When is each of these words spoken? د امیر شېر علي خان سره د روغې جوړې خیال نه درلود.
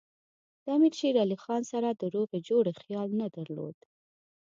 د 0.63 0.65
امیر 0.75 0.93
شېر 0.99 1.15
علي 1.23 1.37
خان 1.43 1.61
سره 1.71 1.89
د 1.91 2.03
روغې 2.15 2.39
جوړې 2.49 2.73
خیال 2.81 3.09
نه 3.21 3.27
درلود. 3.35 3.77